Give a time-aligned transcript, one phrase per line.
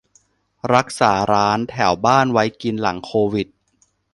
[0.75, 3.47] -รักษาร้านแถวบ้านไว้กินหลังโควิด